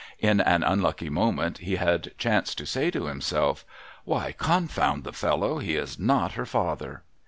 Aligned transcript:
In 0.17 0.39
an 0.41 0.63
unlucky 0.63 1.11
moment 1.11 1.59
he 1.59 1.75
had 1.75 2.17
chanced 2.17 2.57
to 2.57 2.65
say 2.65 2.89
to 2.89 3.05
himself,' 3.05 3.63
Why, 4.03 4.31
confound 4.31 5.03
the 5.03 5.13
fellow, 5.13 5.59
he 5.59 5.75
is 5.75 5.99
not 5.99 6.31
her 6.31 6.45
father 6.47 7.03